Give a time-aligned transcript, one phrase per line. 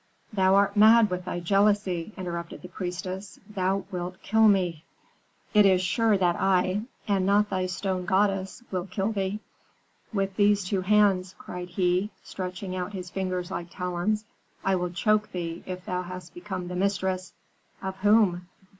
[0.33, 4.83] "Thou art mad with thy jealousy," interrupted the priestess; "thou wilt kill me."
[5.53, 9.41] "It is sure that I, and not thy stone goddess, will kill thee.
[10.11, 14.25] With these two hands," cried he, stretching out his fingers, like talons,
[14.65, 17.33] "I will choke thee if thou hast become the mistress"
[17.83, 18.47] "Of whom?"